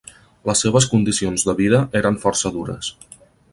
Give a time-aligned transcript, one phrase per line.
[0.49, 2.93] Les seves condicions de vida eren força dures.